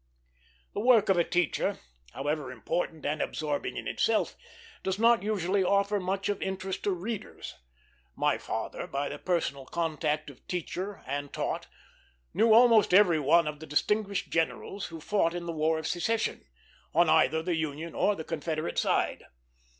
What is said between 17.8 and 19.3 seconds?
or the Confederate side.